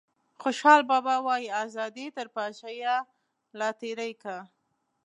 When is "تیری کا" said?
3.79-4.37